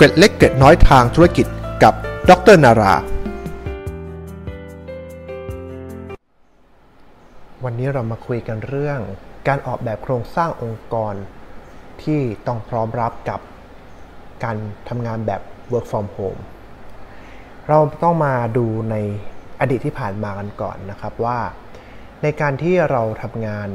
[0.00, 1.46] เกร็ดเล็กเกร็ดน้อยทางธุรกิจ
[1.82, 1.94] กับ
[2.30, 2.94] ดรนารา
[7.64, 9.00] วันนี้เรามาคุยกันเรื่อง
[9.48, 11.14] การออกแบบโครงสร้างองค์กร
[12.02, 13.40] ที่ต้องพร้อมรับกับ
[14.44, 14.56] การ
[14.88, 15.40] ทำงานแบบ
[15.72, 16.40] work from home
[17.68, 18.96] เราต้องมาดูใน
[19.60, 21.38] อดีตที่ผ่านมากันก่อนนะครับว่า
[22.22, 23.68] ในการที่เราทำงาน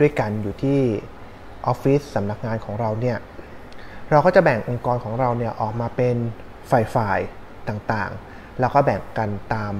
[0.00, 0.80] ด้วยกันอยู่ที่
[1.66, 3.18] ออฟฟิศสำนักงานของเราเนี่ย
[4.12, 6.16] เราก็จะแบ่งองค์กรของเราเนี่ยออกมาเป็น
[6.94, 9.74] ฝ่ายๆต่างๆ แล้วก็แบ่งกันตาม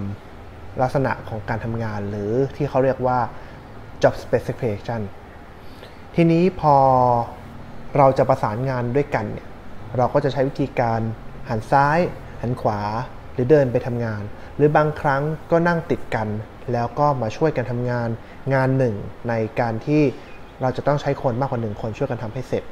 [0.82, 3.18] ลักษณะของการทำงาน หรือที่เขาเรียกว่า
[4.02, 5.00] job specification
[6.14, 6.76] ทีนี้พอ
[7.98, 9.48] เราจะประสานงานด้วยกันเนี่ย
[9.96, 11.00] เราก็จะใช้วิธีการ
[11.48, 11.98] หันซ้าย
[12.42, 12.80] หันขวา
[13.32, 14.22] หรือเดินไปทำงาน
[14.56, 16.28] หรือบางครั้งก็นั่งติดกัน
[16.72, 18.08] แล้วก็มาช่วยกันทำงาน
[18.54, 18.94] งานหนึ่ง
[19.28, 20.02] ในการที่
[20.62, 22.64] เราจะต้องใช้คนมากกว่าหนึ่งคนช่วยกันทำให้เสร็จ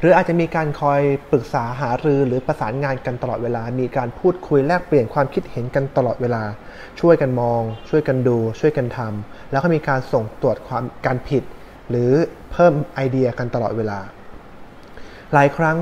[0.00, 6.42] หรืออาจจะมีการคอยปรึกษาหารือหรือประสานงานกันตลอดเวลา มีการพูดคุยแลกเปลี่ยนความคิดเห็นกันตลอดเวลา
[7.00, 11.42] ช่วยกันมอง ช่วยกันดู ช่วยกันทำแล้วก็มีการส่งตรวจความการผิด
[11.90, 12.12] หรือ
[12.52, 13.98] เพิ่มไอเดียกันตลอดเวลา
[15.32, 15.76] หลายครั้ง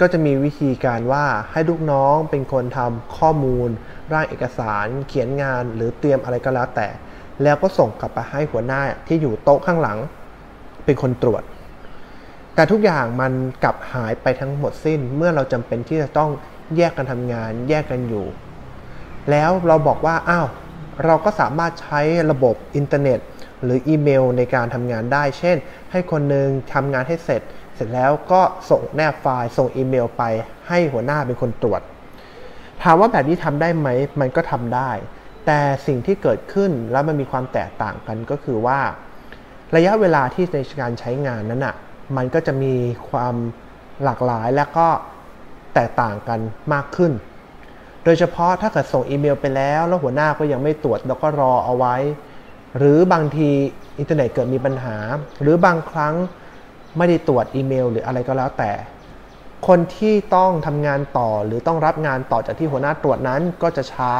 [0.00, 3.68] ก็จะมีวิธีการว่าให้ลูกน้องเป็นคนทำข้อมูล
[4.12, 6.88] ร่างเอกสาร เขียนงาน หรือเตรียมอะไรก็แล้วแต่
[7.42, 9.98] แล้วก็ส่งกลับไปให้หัวหน้าที่อยู่โต๊ะข้างหลัง
[10.84, 11.42] เป็นคนตรวจ
[12.56, 13.32] แต่ทุกอย่างมัน
[13.64, 16.30] กลับหายไปทั้งหมดสิ้นเมื่อเราจำเป็นที่จะต้อง
[16.76, 18.26] แยกกันทำงานแยกกันอยู่
[19.30, 20.48] แล้วเราบอกว่าอ้าว
[21.04, 23.18] เราก็สามารถใช้ระบบอินเทอร์เน็ต
[23.62, 25.56] หรืออีเมลในการทำงานได้ เช่น
[25.90, 27.42] ให้คนหนึ่งทำงานให้เสร็จ
[27.74, 30.22] เสร็จแล้วก็ส่งแนบไฟล์ส่งอีเมลไป
[30.68, 31.80] ให้หัวหน้าเป็นคนตรวจ
[32.82, 33.88] ถามว่าแบบนี้ทำได้ไหม
[34.20, 34.90] มันก็ทำได้
[35.46, 38.80] แต่สิ่งที่เกิดขึ้นแล้วมันมีความแตกต่างกันก็คือว่า
[39.76, 41.76] ระยะเวลาที่ในการใช้งานนั้นอะ
[42.16, 42.74] มันก็จะมี
[43.10, 43.34] ความ
[44.04, 44.88] หลากหลายและก็
[45.74, 46.40] แตกต่างกัน
[46.72, 47.12] มากขึ้น
[48.04, 51.96] โดยเฉพาะถ้าเกิดส่งอีเมลไปแล้ว แล้วหัวหน้าก็ยังไม่ตรวจแล้วก็รอเอาไว้
[52.78, 53.50] หรือบางที
[53.98, 54.96] อินเทอร์เน็ตเกิดมีปัญหา
[55.42, 56.14] หรือบางครั้ง
[56.96, 58.72] ไม่ได้ตรวจอีเมล หรืออะไรก็แล้วแต่
[59.68, 64.12] คนที่ต้องทำงานต่อหรือต้องรับงานต่อจากที่หัวหน้าตรวจนั้นก็จะช้า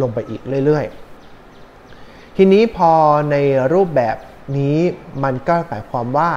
[0.00, 2.92] ลงไปอีกเรื่อยๆ ทีนี้พอ
[3.30, 3.36] ใน
[3.72, 4.16] รูปแบบ
[4.58, 4.78] นี้
[5.24, 6.30] มันก็หมายความว่า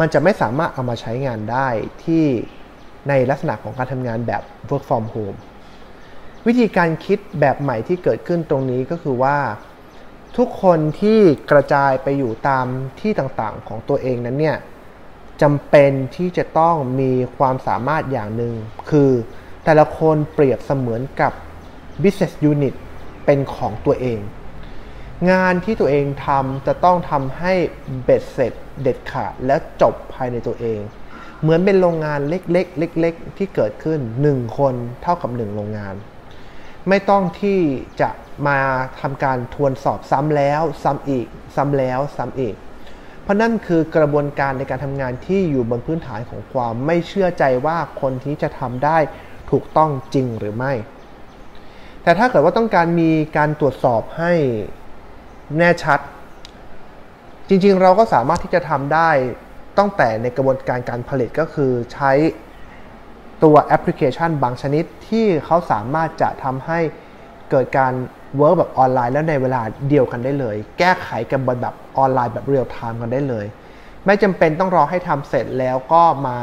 [0.00, 1.68] มันจะไม่สามารถเอามาใช้งานได้
[2.04, 2.24] ที่
[3.08, 5.38] ในลักษณะของการทำงานแบบ work from home
[6.46, 9.38] วิธีการคิดแบบใหม่ที่เกิดขึ้นตรงนี้ก็คือว่า
[10.36, 11.18] ทุกคนที่
[11.50, 12.66] กระจายไปอยู่ตาม
[13.00, 14.58] ที่ต่างๆของตัวเองนั้นเนี่ย
[15.42, 18.54] จำเป็นที่จะต้องมีความสามารถอย่างหนึ่ง
[18.90, 19.10] คือ
[19.64, 21.32] แต่ละคนเปรียบเสมือนกับ
[22.02, 22.74] business unit
[23.24, 24.20] เป็นของตัวเอง
[25.30, 27.52] งานที่ตัวเองทำจะต้องทำให้
[28.04, 28.52] เบ็ดเสร็จ
[28.82, 30.80] เด็ดขาดและจบภายในตัวเอง
[31.40, 35.94] เหมือนเป็นโรงงานเล็กๆเล็กๆที่เกิดขึ้น 1 คนเท่ากับ 1 โรงงาน
[36.88, 37.60] ไม่ต้องที่
[38.00, 38.10] จะ
[38.48, 38.58] มา
[39.00, 41.26] ทำการทวนสอบซ้ำแล้วซ้ำอีก
[41.56, 42.54] ซ้ำแล้วซ้ำอีก
[43.22, 48.98] เพราะนั่นคือกระบวนการในการทำงานที่อยู่บนพื้นฐานของความไม่เชื่อใจว่าคนที่จะทำได้
[49.50, 50.72] ถูกต้องจริงหรือไม่
[52.02, 54.32] แต่ถ้าเกิดว่าต้องการมีการตรวจสอบให้
[55.58, 56.00] แน่ชัด
[57.48, 59.10] จริงๆ เราก็สามารถที่จะทำได้
[59.78, 62.12] ตั้งแต่ในกระบวนการการผลิตก็คือใช้
[63.44, 66.78] ตัวแอปพลิเคชันบางชนิดที่เขาสามารถจะทำให้
[67.50, 67.92] เกิดการ
[68.36, 73.46] work แบบออนไลน์แล้วในเวลาเดียวกันได้เลย แก้ไขกันบนแบบออนไลน์แบบ real-time กันได้เลย
[74.06, 76.36] ไม่จำเป็นต้องรอให้ทำเสร็จแล้วก็มา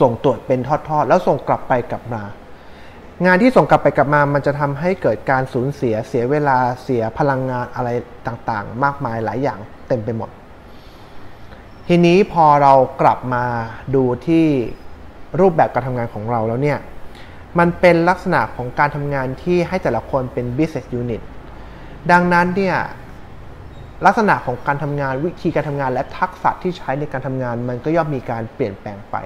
[0.00, 2.22] ส่งตรวจเป็นทอดๆ แล้วส่งกลับไปกลับมา
[3.26, 7.88] งานที่ส่งกลับไปกลับมามันจะทำให้เกิดการสูญเสียเสียเวลาเสียพลังงานอะไร
[8.26, 9.58] ต่างๆ มากมายหลายอย่าง
[9.88, 10.30] เต็มไปหมด
[11.88, 13.44] ทีนี้พอเรากลับมา
[13.94, 14.44] ดูที่
[15.40, 16.78] รูปแบบการทำงานของเราแล้วเนี่ย
[17.58, 21.22] มันเป็นลักษณะของการทำงานที่ให้แต่ละคนเป็น business unit
[22.10, 22.76] ดังนั้นเนี่ย
[24.06, 29.16] ลักษณะของการทำงานวิธีการทำงานและทักษะที่ใช้ในการทำงาน มันก็ย่อมมีการเปลี่ยนแปลงไป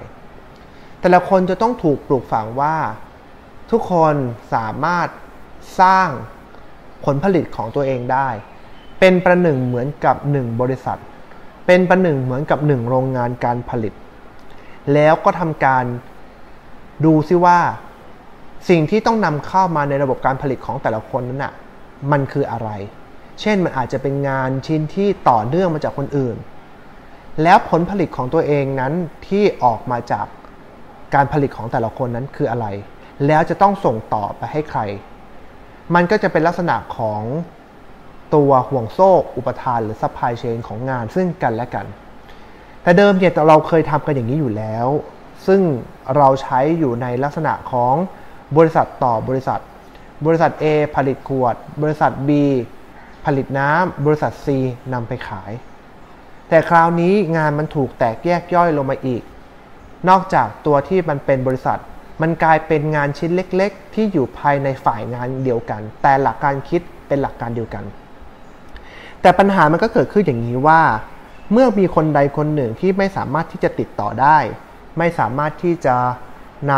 [1.01, 2.75] แต่ละคนจะต้องถูกปลูกฝังว่า
[3.73, 4.15] ทุกคน
[4.53, 5.07] สามารถ
[5.81, 6.09] สร้าง
[7.05, 8.29] ผลผลิตของตัวเองได้
[8.99, 10.99] เป็นประหนึ่งเหมือนกับหนึ่งบริษัท
[11.67, 13.93] เป็นประหนึ่งเหมือนกับหนึ่งโรงงานการผลิต
[14.93, 15.85] แล้วก็ทำการ
[17.05, 17.59] ดูซิว่า
[18.69, 21.53] สิ่งที่ต้องนำเข้ามาในระบบการผลิตของแต่ละคนนั้นน่ะ
[22.11, 22.69] มันคืออะไร
[23.41, 26.35] เช่นมันอาจจะเป็นงานชิ้นที่ต่อเนื่องมาจากคนอื่น
[27.43, 28.93] แล้วผลผลิตของตัวเองนั้น
[29.27, 30.25] ที่ออกมาจาก
[31.15, 32.67] การผลิตของแต่ละคนนั้นคืออะไร
[33.27, 34.81] แล้วจะต้องส่งต่อไปให้ใคร
[35.95, 37.21] มันก็จะเป็นลักษณะของ
[38.35, 41.85] ตัวห่วงโซ่อุปทานหรือ supply chain ของงานซึ่งกันและกัน
[42.83, 44.87] แต่เดิมเนี่ยเราเคยทำกันอย่างนี้อยู่แล้ว
[45.45, 45.61] ซึ่ง
[46.17, 47.95] เราใช้อยู่ในลักษณะของ
[48.57, 49.59] บริษัทต่อบริษัท
[50.25, 52.29] บริษัท A ผลิตขวด บริษัท B
[53.25, 54.47] ผลิตน้ำบริษัท C
[54.93, 55.51] นำไปขาย
[56.49, 59.23] แต่คราวนี้งานมันถูกแตกแยกย่อยลงมาอีก
[60.09, 61.79] นอกจากตัวที่มันเป็นบริษัท
[62.21, 67.83] มันกลายเป็นงานชิ้นเล็ก ๆ ที่อยู่ภายในฝ่ายงานเดียวกัน แต่หลักการคิดเป็นหลักการเดียวกัน
[69.21, 70.81] แต่ปัญหามันก็เกิดขึ้นอย่างนี้ว่า
[71.51, 74.37] เมื่อมีคนใดคนหนึ่งที่ไม่สามารถที่จะติดต่อได้
[74.97, 75.95] ไม่สามารถที่จะ
[76.71, 76.73] น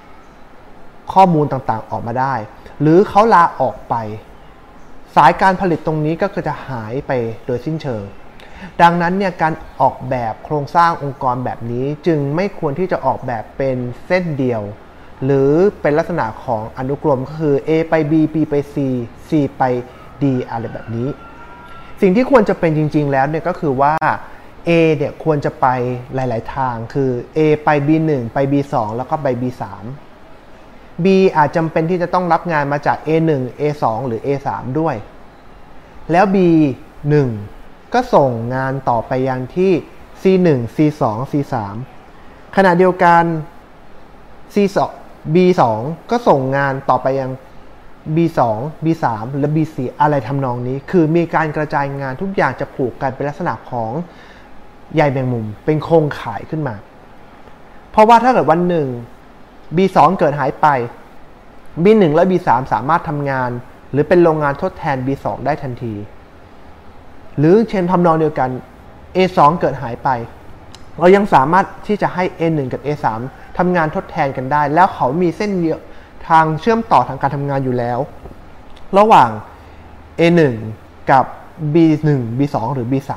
[0.00, 2.34] ำข้อมูลต่างๆออกมาได้
[2.80, 3.94] หรือเขาลาออกไป
[5.16, 7.12] สายการผลิตตรงนี้ก็คือจะหายไป
[7.46, 8.02] โดยสิ้นเชิง
[8.82, 13.76] ดังนั้นเนี่ยการออกแบบโครงสร้างองค์กรแบบนี้จึงไม่ควรที่จะออกแบบเป็น
[14.06, 14.62] เส้นเดียว
[15.24, 15.50] หรือ
[15.80, 18.76] เป็นลักษณะของอนุกรมก็คือ A ไป B B ไป C
[19.28, 19.62] C ไป
[20.22, 21.08] D อะไรแบบนี้
[22.00, 23.94] สิ่งที่ควรจะเป็นจริง ๆ แล้วเนี่ยก็คือว่า
[24.68, 25.66] A เนี่ยควรจะไป
[26.14, 29.62] หลาย ๆ ทาง คือ A ไป B1 ไป B2 แล้วก็ไป B3
[31.04, 31.06] B
[31.36, 34.48] อาจจำเป็นที่จะต้องรับงานมาจาก A1 A2 หรือ A3
[34.80, 34.96] ด้วย
[36.12, 37.14] แล้ว B1
[37.94, 39.72] ก็ส่งงานต่อไปยังที่
[40.20, 41.02] C1 C2
[41.32, 41.54] C3
[42.56, 43.24] ขณะเดียวกัน
[44.54, 44.78] C2
[45.34, 45.62] B2
[46.10, 47.30] ก็ส่งงานต่อไปยัง
[48.16, 48.40] B2
[48.84, 49.06] B3
[49.38, 53.92] และ B4 อะไรทำนองนี้ คือมีการกระจายงานทุกอย่างจะผูกกันเป็นลักษณะของ
[54.94, 56.74] ใยแมงมุม เป็นโครงข่ายขึ้นมา
[57.90, 58.88] เพราะว่าถ้าเกิดวันหนึ่ง
[59.76, 60.66] B2 เกิดหายไป
[61.84, 63.50] B1 และ B3 สามารถทำงาน
[63.92, 65.94] หรือเป็นโรงงานทดแทน B2 ได้ทันที
[67.38, 68.50] หรือเช่นทำนองเดียวกัน
[69.16, 70.08] A2 เกิดหายไป
[70.98, 73.06] เรายังสามารถที่จะให้ A1 กับ A3
[73.58, 75.80] ทำงานทดแทนกันได้ แล้วเขามีเส้นเยอะ
[76.28, 77.98] ทางเชื่อมต่อทางการทำงานอยู่แล้ว
[78.98, 79.30] ระหว่าง
[80.20, 80.40] A1
[81.10, 81.24] กับ
[81.74, 82.08] B1
[82.38, 83.12] B2 หรือ B3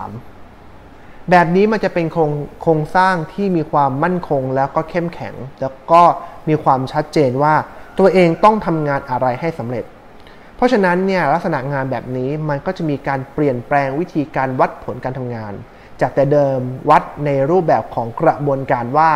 [1.29, 2.31] แบบนี้มันจะเป็นโครง
[2.61, 6.01] โครงสร้างที่มีความมั่นคงแล้วก็เข้มแข็ง แล้วก็
[6.49, 7.55] มีความชัดเจนว่า
[7.99, 9.83] ตัวเองต้องทำงานอะไรให้สำเร็จ
[10.61, 15.53] ราะฉะนั้นเนี่ยลักษณะงานแบบนี้มันก็จะมีการเปลี่ยนแปลงวิธีการวัดผลการทำงาน
[16.01, 16.59] จากแต่เดิม
[16.89, 19.11] วัดในรูปแบบของกระบวนการว่า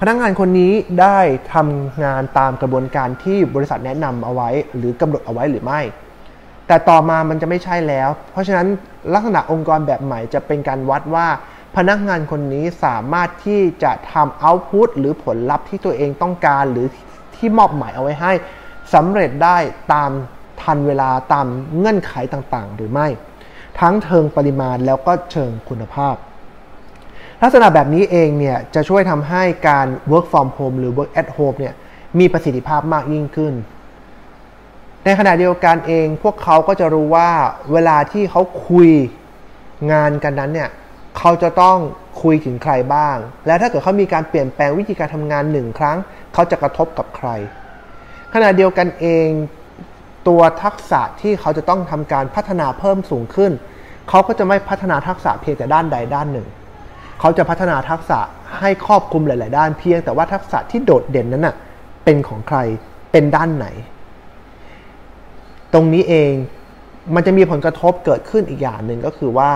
[0.00, 1.18] พนักงานคนนี้ได้
[1.54, 5.80] ทำงานตามกระบวนการที่บริษัทแนะนำเอาไว้ หรือกำหนดเอาไว้หรือไม่
[6.66, 8.66] แต่ต่อมามันจะไม่ใช่แล้ว เพราะฉะนั้น
[9.14, 11.26] ลักษณะองค์กรแบบใหม่จะเป็นการวัดว่า
[11.76, 16.86] พนักงานคนนี้สามารถที่จะทำเอาต์พุตหรือผลลัพธ์ที่ตัวเองต้องการหรือ
[17.36, 18.32] ที่มอบหมายเอาไว้ให้
[18.94, 19.58] สำเร็จได้
[19.92, 20.10] ตาม
[20.62, 21.46] ทันเวลาตาม
[21.76, 23.08] เงื่อนไขต่างๆ หรือไม่
[23.80, 26.16] ทั้งเชิงปริมาณแล้วก็เชิงคุณภาพ
[27.42, 31.74] ลักษณะแบบนี้เองเนี่ยจะช่วยทำให้การ work from home หรือ work at home เนี่ย
[32.18, 33.54] มีประสิทธิภาพมากยิ่งขึ้น
[35.04, 37.30] ในขณะเดียวกันเองพวกเขาก็จะรู้ว่า
[37.72, 38.90] เวลาที่เขาคุย
[39.92, 40.70] งานกันนั้นเนี่ย
[41.18, 41.78] เขาจะต้อง
[42.22, 43.16] คุยถึงใครบ้าง
[43.46, 45.96] และถ้าเกิดเขามีการเปลี่ยนแปลงวิธีการทำงานหนึ่งครั้ง
[46.34, 47.28] เขาจะกระทบกับใคร
[48.36, 49.28] ขณะเดียวกันเอง
[50.28, 53.52] ตัวทักษะที่เขาจะต้องทำการพัฒนาเพิ่มสูงขึ้น
[54.08, 56.46] เขาก็จะไม่พัฒนาทักษะเพียงแต่ด้านใดด้านหนึ่ง
[57.20, 58.18] เขาจะพัฒนาทักษะ
[58.58, 61.56] ให้ครอบคลุมหลาย ๆ ด้านเพียงแต่ว่าทักษะที่โดดเด่นนั้นน่ะ
[62.04, 62.58] เป็นของใคร
[63.12, 63.66] เป็นด้านไหน
[65.72, 66.32] ตรงนี้เอง
[67.14, 69.52] มันจะมีผลกระทบเกิดขึ้นอีกอย่างหนึ่งก็คือว่า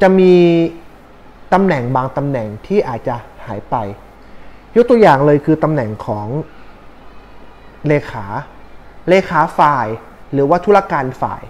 [0.00, 0.34] จะมี
[1.52, 3.14] ตำแหน่งบางตำแหน่งที่อาจจะ
[3.46, 3.76] หายไป
[4.76, 6.28] ยกตัวอย่างเลยคือตำแหน่งของ
[7.88, 8.24] เลขา
[9.08, 9.86] เลขาฝ่าย
[10.32, 11.42] หรือว่าธุรการฝ่าย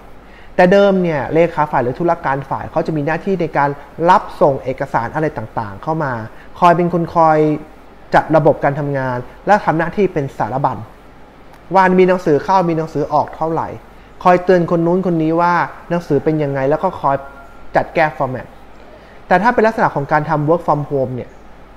[0.57, 3.71] แต่เดิมเนี่ยเลขาฝ่ายหรือธุรการฝ่ายเขาจะมีหน้าที่ในการ
[4.11, 6.13] รับส่งเอกสารอะไรต่างๆ เข้ามา
[6.59, 7.39] คอยเป็นคนคอย
[8.15, 10.79] จัดระบบการทำงาน และทำหน้าที่เป็นสารบัญ
[11.75, 13.69] ว่ามีหนังสือเข้ามีหนังสือออกเท่าไหร่
[14.25, 15.55] คอยเตือนคนนู้นคนนี้ว่า
[15.91, 17.17] หนังสือเป็นยังไง แล้วก็คอย
[17.77, 18.47] จัดแก้ฟอร์แมต
[19.27, 21.31] แต่ถ้าเป็นลักษณะของการทำ work from home เนี่ย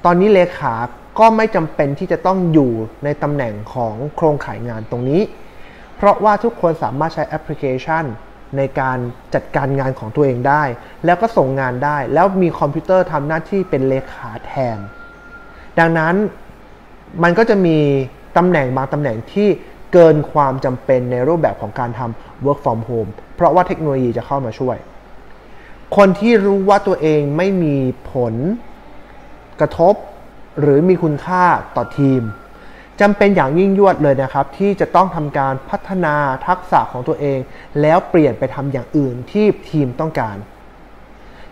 [0.05, 0.73] ตอนนี้เลขา
[1.19, 2.71] ก็ไม่จำเป็นที่จะต้องอยู่
[3.03, 5.21] ในตำแหน่งของโครงข่ายงานตรงนี้
[5.97, 8.03] เพราะว่าทุกคนสามารถใช้แอปพลิเคชัน
[8.57, 8.97] ในการ
[9.33, 10.63] จัดการงานของตัวเองได้
[11.05, 14.77] แล้วก็ส่งงานได้ แล้วมีคอมพิวเตอร์ทำหน้าที่เป็นเลขาแทน
[15.79, 16.15] ดังนั้น
[17.23, 17.77] มันก็จะมี
[18.37, 19.49] ตำแหน่งบางตำแหน่งที่
[19.93, 24.77] เกินความจำเป็นในรูปแบบของการทำ work from home เพราะว่าเทคโนโลยีจะเข้ามาช่วย
[25.97, 27.75] คนที่รู้ว่าตัวเองไม่มี
[28.13, 28.33] ผล
[29.59, 29.95] กระทบ
[30.59, 31.43] หรือมีคุณค่า
[31.75, 32.21] ต่อทีม
[33.01, 36.15] จำเป็นอย่างยิ่งยวดเลยนะครับ ที่จะต้องทำการพัฒนา
[36.47, 37.39] ทักษะของตัวเอง
[37.81, 40.37] แล้วเปลี่ยนไปทำอย่างอื่นที่ทีมต้องการ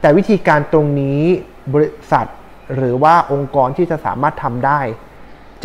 [0.02, 1.22] แต่วิธีการตรงนี้
[1.74, 2.28] บริษัท
[2.76, 4.82] หรือว่าองค์กรที่จะสามารถทำได้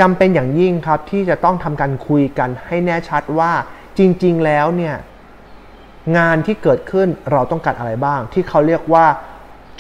[0.01, 3.53] จำเป็นอย่างยิ่งครับที่จะต้องทำการคุยกันให้แน่ชัดว่า
[3.99, 4.97] จริง ๆ แล้วเนี่ย
[6.17, 9.07] งานที่เกิดขึ้นเราต้องการอะไรบ้าง ที่เขาเรียกว่า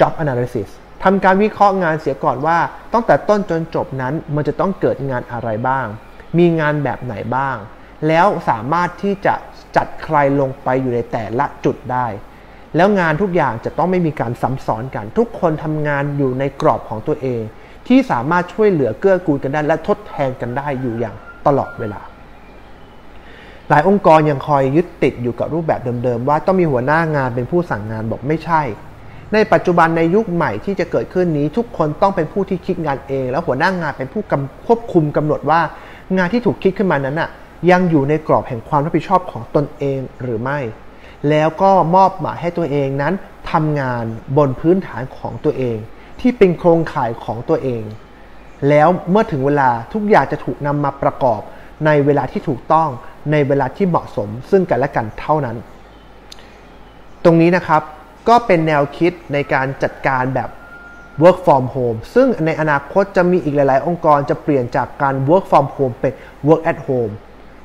[0.00, 0.68] job analysis
[1.04, 2.58] ทำการวิเคราะห์งานเสียก่อนว่า
[2.92, 5.86] ตั้งแต่ต้นจนจบนั้นมันจะต้องเกิดงานอะไรบ้าง
[6.38, 7.56] มีงานแบบไหนบ้าง
[8.08, 9.34] แล้วสามารถที่จะ
[9.76, 12.06] จัดใครลงไปอยู่ในแต่ละจุดได้
[12.76, 17.42] แล้วงานทุกอย่างจะต้องไม่มีการซ้ำซ้อนกัน ทุกคนทำงานอยู่ในกรอบของตัวเอง
[17.86, 22.00] ที่สามารถช่วยเหลือเกื้อกูลกันได้ และทดแทนกันได้อยู่อย่างตลอดเวลา
[23.70, 28.62] หลายองค์กรยังคอยยึดติดอยู่กับรูปแบบเดิมๆ ว่าต้องมีหัวหน้างานเป็นผู้สั่งงานบอกไม่ใช่
[29.32, 34.22] ในปัจจุบันในยุคใหม่ที่จะเกิดขึ้นนี้ ทุกคนต้องเป็นผู้ที่คิดงานเอง แล้วหัวหน้างานเป็นผู้
[34.66, 35.60] ควบคุมกำหนดว่า
[36.16, 37.30] งานที่ถูกคิดขึ้นมานั้นน่ะ
[37.70, 40.58] ยังอยู่ในกรอบแห่งความรับผิดชอบของตนเองหรือไม่
[41.30, 43.14] แล้วก็มอบหมายให้ตัวเองนั้น
[43.50, 44.04] ทำงาน
[44.36, 45.76] บนพื้นฐานของตัวเอง
[46.20, 47.82] ที่เป็นโครงข่ายของตัวเอง
[48.68, 51.40] แล้วเมื่อถึงเวลาทุกอย่างจะถูกนำมาประกอบ
[51.86, 52.88] ในเวลาที่ถูกต้อง
[53.32, 55.56] ในเวลาที่เหมาะสมซึ่งกันและกันเท่านั้น
[57.24, 57.82] ตรงนี้นะครับ
[58.28, 60.48] ก็เป็นแนวคิดในการจัดการแบบ
[61.22, 66.12] work from home ซึ่งในอนาคตจะมีอีกหลาย ๆ องค์กรจะเปลี่ยนจากการ work from home เป็น
[66.48, 67.14] work at home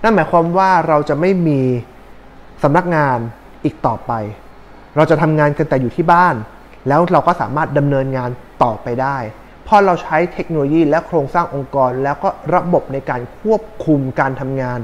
[0.03, 1.61] นั่นหมายความว่าเราจะไม่มี
[2.63, 3.17] สำนักงาน
[3.65, 4.11] อีกต่อไป
[4.95, 6.35] เราจะทำงานกันแต่อยู่ที่บ้าน
[6.87, 8.29] แล้วเราก็สามารถดำเนินงาน
[8.63, 9.17] ต่อไปได้
[9.71, 14.79] พราะเราใช้เทคโนโลยีและโครงสร้างองค์กร แล้วก็ระบบในการควบคุมการทำงาน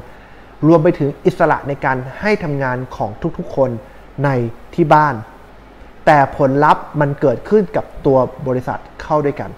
[0.67, 3.69] รวมไปถึงอิสระในการให้ทำงานของทุกๆ คน
[4.25, 4.29] ใน
[4.75, 5.15] ที่บ้าน
[6.05, 9.49] แต่ผลลัพธ์มันเกิดขึ้นกับตัวบริษัทเข้าด้วยกัน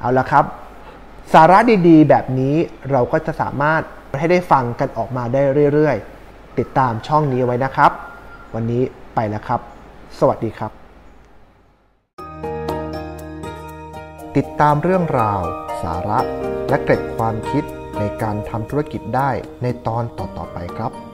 [0.00, 0.44] เอาละครับ
[1.32, 2.54] สาระดีๆ แบบนี้
[2.90, 3.82] เราก็จะสามารถ
[4.18, 5.42] ให้ได้ฟังกันออกมาได้
[5.72, 7.92] เรื่อยๆ ติดตามช่องนี้ไว้นะครับ
[8.54, 8.82] วันนี้
[9.14, 9.60] ไปแล้วครับ
[10.18, 10.72] สวัสดีครับ
[14.36, 15.40] ติดตามเรื่องราว
[15.82, 16.20] สาระ
[16.68, 17.64] และเกร็ดความคิด
[17.98, 19.30] ในการทำธุรกิจได้
[19.62, 21.05] ในตอนต่อๆไปครับ